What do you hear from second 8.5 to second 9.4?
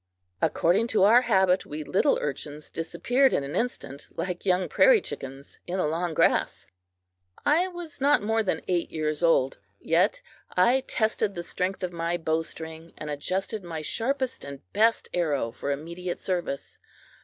eight years